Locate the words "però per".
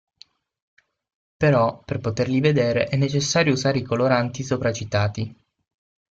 1.37-1.99